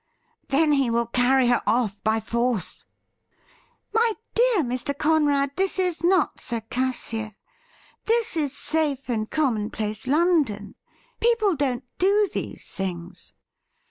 'Then 0.47 0.71
he 0.71 0.89
will 0.89 1.05
carry 1.05 1.45
her 1.49 1.61
off 1.67 2.03
by 2.03 2.19
force 2.19 2.85
!''My 3.93 4.13
dear 4.33 4.63
Mr. 4.63 4.97
Conrad, 4.97 5.51
this 5.57 5.77
is 5.77 6.03
not 6.03 6.39
Circassia. 6.41 7.35
This 8.05 8.35
is 8.35 8.57
safe 8.57 9.09
and 9.09 9.29
commonplace 9.29 10.07
London. 10.07 10.73
People 11.19 11.55
don't 11.55 11.83
do 11.99 12.27
these 12.33 12.65
things.' 12.65 13.35